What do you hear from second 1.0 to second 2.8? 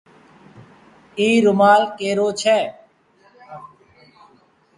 اي رومآل ڪي رو ڇي۔